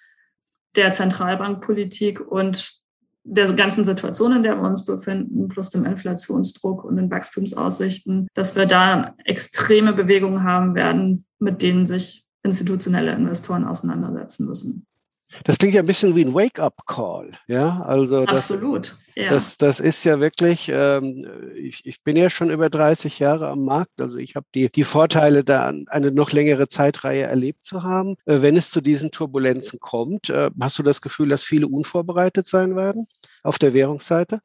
der 0.76 0.94
Zentralbankpolitik 0.94 2.22
und 2.22 2.82
der 3.24 3.54
ganzen 3.54 3.86
Situation, 3.86 4.36
in 4.36 4.44
der 4.44 4.56
wir 4.56 4.68
uns 4.68 4.86
befinden, 4.86 5.48
plus 5.48 5.70
dem 5.70 5.86
Inflationsdruck 5.86 6.84
und 6.84 6.96
den 6.96 7.12
Wachstumsaussichten, 7.12 8.28
dass 8.34 8.56
wir 8.56 8.66
da 8.66 9.14
extreme 9.26 9.94
Bewegungen 9.94 10.44
haben 10.44 10.74
werden, 10.74 11.26
mit 11.38 11.62
denen 11.62 11.86
sich 11.86 12.26
institutionelle 12.44 13.14
Investoren 13.14 13.66
auseinandersetzen 13.66 14.46
müssen. 14.46 14.86
Das 15.46 15.58
klingt 15.58 15.74
ja 15.74 15.82
ein 15.82 15.86
bisschen 15.86 16.16
wie 16.16 16.26
ein 16.26 16.34
Wake-up-Call, 16.34 17.32
ja. 17.48 17.82
Also 17.84 18.26
das, 18.26 18.52
Absolut. 18.52 18.96
Ja. 19.16 19.30
Das, 19.30 19.58
das 19.58 19.80
ist 19.80 20.04
ja 20.04 20.20
wirklich, 20.20 20.70
ähm, 20.74 21.26
ich, 21.56 21.86
ich 21.86 22.04
bin 22.04 22.18
ja 22.18 22.30
schon 22.30 22.50
über 22.50 22.70
30 22.70 23.20
Jahre 23.20 23.48
am 23.48 23.64
Markt, 23.64 24.02
also 24.02 24.18
ich 24.18 24.36
habe 24.36 24.46
die, 24.54 24.70
die 24.70 24.84
Vorteile, 24.84 25.44
da 25.44 25.74
eine 25.88 26.12
noch 26.12 26.32
längere 26.32 26.68
Zeitreihe 26.68 27.24
erlebt 27.24 27.66
zu 27.66 27.84
haben. 27.84 28.16
Äh, 28.26 28.42
wenn 28.42 28.58
es 28.58 28.70
zu 28.70 28.82
diesen 28.82 29.12
Turbulenzen 29.12 29.80
kommt, 29.80 30.30
äh, 30.30 30.50
hast 30.60 30.78
du 30.80 30.84
das 30.84 31.02
Gefühl, 31.02 31.30
dass 31.30 31.44
viele 31.44 31.68
unvorbereitet 31.68 32.48
sein 32.48 32.76
werden 32.76 33.08
auf 33.44 33.58
der 33.58 33.74
Währungsseite? 33.74 34.42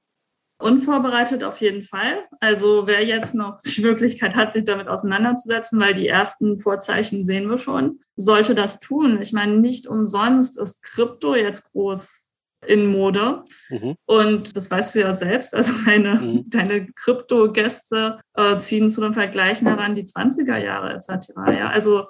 Unvorbereitet 0.59 1.45
auf 1.45 1.61
jeden 1.61 1.83
Fall. 1.83 2.25
Also 2.41 2.87
wer 2.87 3.05
jetzt 3.05 3.35
noch 3.35 3.59
die 3.65 3.83
Möglichkeit 3.83 4.35
hat, 4.35 4.53
sich 4.53 4.65
damit 4.65 4.89
auseinanderzusetzen, 4.89 5.79
weil 5.79 5.95
die 5.95 6.09
ersten 6.09 6.59
Vorzeichen 6.59 7.25
sehen 7.25 7.49
wir 7.49 7.59
schon, 7.59 8.01
sollte 8.17 8.55
das 8.55 8.81
tun. 8.81 9.21
Ich 9.21 9.33
meine, 9.33 9.59
nicht 9.59 9.87
umsonst 9.87 10.59
ist 10.59 10.83
Krypto 10.83 11.35
jetzt 11.35 11.73
groß 11.73 12.27
in 12.67 12.87
Mode. 12.87 13.45
Mhm. 13.69 13.97
Und 14.07 14.57
das 14.57 14.71
weißt 14.71 14.95
du 14.95 15.01
ja 15.01 15.15
selbst. 15.15 15.55
Also 15.55 15.73
deine, 15.85 16.15
mhm. 16.15 16.45
deine 16.51 16.87
Krypto-Gäste 16.93 18.21
äh, 18.35 18.59
ziehen 18.59 18.89
zu 18.89 19.01
den 19.01 19.15
Vergleichen 19.15 19.67
heran 19.67 19.95
die 19.95 20.05
20er 20.05 20.57
Jahre 20.57 20.95
etc. 20.95 21.33
Ja, 21.49 21.69
also 21.69 22.07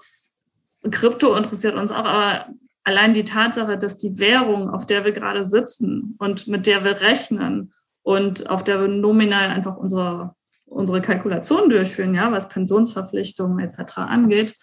Krypto 0.91 1.35
interessiert 1.35 1.75
uns 1.75 1.91
auch, 1.91 2.05
aber 2.05 2.47
allein 2.85 3.13
die 3.13 3.25
Tatsache, 3.25 3.77
dass 3.77 3.99
die 3.99 4.19
Währung, 4.19 4.71
auf 4.71 4.87
der 4.87 5.05
wir 5.05 5.13
gerade 5.13 5.47
sitzen 5.47 6.15
und 6.19 6.47
mit 6.47 6.67
der 6.67 6.85
wir 6.85 7.01
rechnen, 7.01 7.73
und 8.07 8.49
auf 8.49 8.63
der 8.63 8.81
wir 8.81 8.87
nominal 8.87 9.49
einfach 9.49 9.77
unsere, 9.77 10.37
unsere 10.67 11.03
Kalkulation 11.03 11.69
durchführen, 11.69 12.15
ja, 12.15 12.31
was 12.31 12.49
Pensionsverpflichtungen 12.49 13.59
etc. 13.59 13.99
angeht, 13.99 14.57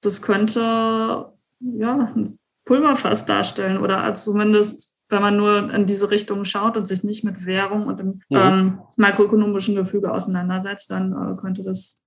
das 0.00 0.20
könnte 0.20 1.32
ja 1.60 2.12
ein 2.16 2.40
Pulverfass 2.64 3.24
darstellen 3.24 3.78
oder 3.78 4.12
zumindest 4.14 4.96
wenn 5.10 5.22
man 5.22 5.36
nur 5.36 5.72
in 5.72 5.86
diese 5.86 6.10
Richtung 6.10 6.44
schaut 6.44 6.76
und 6.76 6.86
sich 6.86 7.04
nicht 7.04 7.22
mit 7.22 7.46
Währung 7.46 7.86
und 7.86 8.00
dem 8.00 8.20
ja. 8.30 8.50
ähm, 8.50 8.80
makroökonomischen 8.96 9.76
Gefüge 9.76 10.12
auseinandersetzt, 10.12 10.90
dann 10.90 11.12
äh, 11.12 11.40
könnte 11.40 11.62
das 11.62 12.00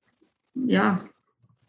ja 0.53 1.00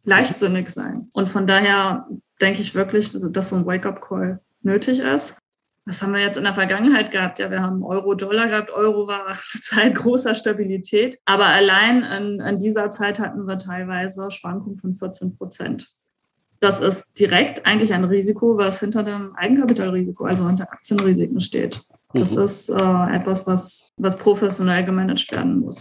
leichtsinnig 0.04 0.68
sein. 0.68 1.10
Und 1.12 1.30
von 1.30 1.46
daher 1.46 2.08
denke 2.40 2.60
ich 2.60 2.74
wirklich, 2.74 3.16
dass 3.30 3.48
so 3.50 3.56
ein 3.56 3.66
Wake-up-Call 3.66 4.40
nötig 4.62 4.98
ist 4.98 5.36
was 5.84 6.00
haben 6.00 6.12
wir 6.12 6.20
jetzt 6.20 6.36
in 6.36 6.44
der 6.44 6.54
Vergangenheit 6.54 7.10
gehabt? 7.10 7.38
Ja, 7.38 7.50
wir 7.50 7.60
haben 7.60 7.82
Euro-Dollar 7.82 8.48
gehabt. 8.48 8.70
Euro 8.70 9.08
war 9.08 9.36
Zeit 9.62 9.96
großer 9.96 10.34
Stabilität. 10.34 11.18
Aber 11.24 11.46
allein 11.46 12.02
in, 12.02 12.40
in 12.40 12.58
dieser 12.58 12.90
Zeit 12.90 13.18
hatten 13.18 13.46
wir 13.46 13.58
teilweise 13.58 14.30
Schwankungen 14.30 14.76
von 14.76 14.94
14 14.94 15.36
Prozent. 15.36 15.92
Das 16.60 16.78
ist 16.78 17.18
direkt 17.18 17.66
eigentlich 17.66 17.92
ein 17.92 18.04
Risiko, 18.04 18.56
was 18.56 18.78
hinter 18.78 19.02
dem 19.02 19.34
Eigenkapitalrisiko, 19.34 20.24
also 20.26 20.46
hinter 20.46 20.70
Aktienrisiken 20.72 21.40
steht. 21.40 21.82
Das 22.14 22.30
mhm. 22.30 22.38
ist 22.42 22.68
äh, 22.68 23.16
etwas, 23.16 23.46
was, 23.48 23.90
was 23.96 24.16
professionell 24.16 24.84
gemanagt 24.84 25.32
werden 25.32 25.58
muss. 25.58 25.80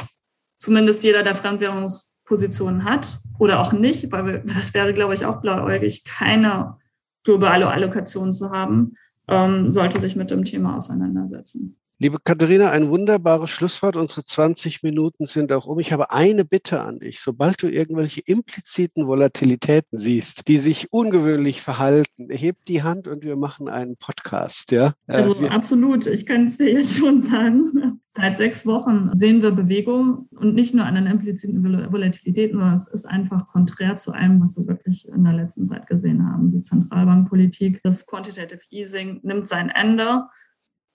Zumindest 0.58 1.03
jeder, 1.03 1.22
der 1.22 1.36
Fremdwährungspositionen 1.36 2.86
hat 2.86 3.20
oder 3.38 3.60
auch 3.60 3.74
nicht, 3.74 4.12
weil 4.12 4.43
das 4.46 4.74
wäre, 4.74 4.93
glaube 4.93 5.13
ich, 5.13 5.25
auch 5.25 5.41
blauäugig, 5.41 6.03
keine 6.05 6.78
globale 7.23 7.67
Allokation 7.67 8.34
zu 8.34 8.49
haben 8.49 8.95
ähm, 9.27 9.71
sollte 9.71 9.99
sich 9.99 10.15
mit 10.15 10.31
dem 10.31 10.45
Thema 10.45 10.77
auseinandersetzen. 10.77 11.81
Liebe 12.01 12.17
Katharina, 12.17 12.71
ein 12.71 12.89
wunderbares 12.89 13.51
Schlusswort. 13.51 13.95
Unsere 13.95 14.23
20 14.23 14.81
Minuten 14.81 15.27
sind 15.27 15.51
auch 15.51 15.67
um. 15.67 15.77
Ich 15.77 15.93
habe 15.93 16.09
eine 16.09 16.43
Bitte 16.45 16.81
an 16.81 16.97
dich. 16.97 17.19
Sobald 17.19 17.61
du 17.61 17.67
irgendwelche 17.67 18.21
impliziten 18.21 19.05
Volatilitäten 19.05 19.99
siehst, 19.99 20.47
die 20.47 20.57
sich 20.57 20.91
ungewöhnlich 20.91 21.61
verhalten, 21.61 22.29
heb 22.31 22.55
die 22.65 22.81
Hand 22.81 23.07
und 23.07 23.23
wir 23.23 23.35
machen 23.35 23.69
einen 23.69 23.97
Podcast. 23.97 24.71
Ja? 24.71 24.95
Äh, 25.05 25.13
also 25.13 25.39
wir 25.39 25.51
absolut. 25.51 26.07
Ich 26.07 26.25
kann 26.25 26.47
es 26.47 26.57
dir 26.57 26.71
jetzt 26.73 26.97
schon 26.97 27.19
sagen. 27.19 28.01
Seit 28.07 28.35
sechs 28.35 28.65
Wochen 28.65 29.11
sehen 29.13 29.43
wir 29.43 29.51
Bewegung 29.51 30.27
und 30.31 30.55
nicht 30.55 30.73
nur 30.73 30.87
an 30.87 30.95
den 30.95 31.05
impliziten 31.05 31.63
Volatilitäten, 31.63 32.57
sondern 32.57 32.77
es 32.77 32.87
ist 32.87 33.05
einfach 33.05 33.47
konträr 33.47 33.97
zu 33.97 34.11
allem, 34.11 34.41
was 34.41 34.57
wir 34.57 34.65
wirklich 34.65 35.07
in 35.07 35.23
der 35.23 35.33
letzten 35.33 35.67
Zeit 35.67 35.85
gesehen 35.85 36.27
haben. 36.27 36.49
Die 36.49 36.61
Zentralbankpolitik, 36.61 37.79
das 37.83 38.07
Quantitative 38.07 38.61
Easing 38.71 39.19
nimmt 39.21 39.47
sein 39.47 39.69
Ende 39.69 40.23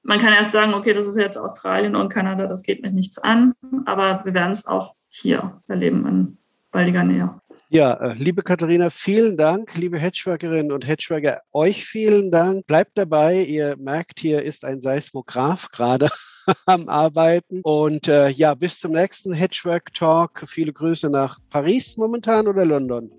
man 0.06 0.18
kann 0.18 0.32
erst 0.32 0.52
sagen, 0.52 0.74
okay, 0.74 0.92
das 0.92 1.06
ist 1.06 1.16
jetzt 1.16 1.36
Australien 1.36 1.96
und 1.96 2.12
Kanada, 2.12 2.46
das 2.46 2.62
geht 2.62 2.82
mich 2.82 2.92
nichts 2.92 3.18
an, 3.18 3.54
aber 3.84 4.24
wir 4.24 4.34
werden 4.34 4.52
es 4.52 4.66
auch 4.66 4.94
hier 5.08 5.60
erleben 5.66 6.06
in 6.06 6.38
baldiger 6.70 7.04
Nähe. 7.04 7.40
Ja, 7.68 7.94
äh, 7.94 8.14
liebe 8.14 8.42
Katharina, 8.42 8.90
vielen 8.90 9.36
Dank, 9.36 9.74
liebe 9.74 9.98
Hedgeworkerinnen 9.98 10.70
und 10.70 10.86
Hedgeworker, 10.86 11.40
euch 11.52 11.84
vielen 11.84 12.30
Dank. 12.30 12.66
Bleibt 12.68 12.92
dabei, 12.96 13.42
ihr 13.42 13.76
merkt, 13.76 14.20
hier 14.20 14.42
ist 14.42 14.64
ein 14.64 14.80
Seismograph 14.80 15.70
gerade 15.72 16.08
am 16.66 16.88
Arbeiten. 16.88 17.62
Und 17.62 18.06
äh, 18.06 18.28
ja, 18.28 18.54
bis 18.54 18.78
zum 18.78 18.92
nächsten 18.92 19.32
Hedgework 19.32 19.92
Talk. 19.94 20.44
Viele 20.46 20.72
Grüße 20.72 21.10
nach 21.10 21.40
Paris 21.50 21.96
momentan 21.96 22.46
oder 22.46 22.64
London? 22.64 23.10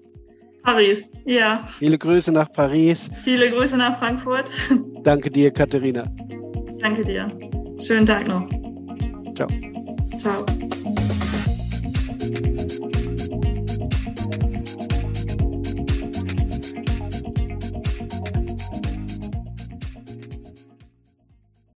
Paris, 0.63 1.11
ja. 1.25 1.67
Viele 1.77 1.97
Grüße 1.97 2.31
nach 2.31 2.49
Paris. 2.49 3.09
Viele 3.25 3.51
Grüße 3.51 3.75
nach 3.75 3.99
Frankfurt. 3.99 4.49
Danke 5.03 5.29
dir, 5.29 5.51
Katharina. 5.51 6.05
Danke 6.81 7.03
dir. 7.03 7.31
Schönen 7.79 8.05
Tag 8.05 8.27
noch. 8.27 8.47
Ciao. 9.35 9.47
Ciao. 10.19 10.45